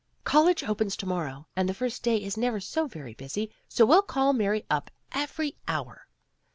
[0.23, 3.85] 4 'College opens to morrow, and the first day is never so very busy, so
[3.85, 6.07] we'll call Mary up every hour.